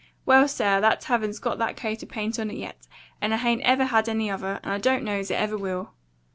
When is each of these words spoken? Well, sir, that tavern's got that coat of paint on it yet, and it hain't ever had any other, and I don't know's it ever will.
Well, 0.25 0.47
sir, 0.47 0.81
that 0.81 0.99
tavern's 0.99 1.37
got 1.37 1.59
that 1.59 1.77
coat 1.77 2.01
of 2.01 2.09
paint 2.09 2.39
on 2.39 2.49
it 2.49 2.55
yet, 2.57 2.87
and 3.21 3.33
it 3.33 3.37
hain't 3.41 3.61
ever 3.61 3.85
had 3.85 4.09
any 4.09 4.31
other, 4.31 4.59
and 4.63 4.73
I 4.73 4.79
don't 4.79 5.03
know's 5.03 5.29
it 5.29 5.35
ever 5.35 5.55
will. 5.59 5.93